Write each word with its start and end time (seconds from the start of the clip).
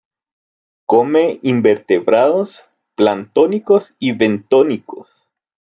Come 0.87 1.37
invertebrados 1.43 2.65
planctónicos 2.95 3.93
y 3.99 4.13
bentónicos. 4.13 5.11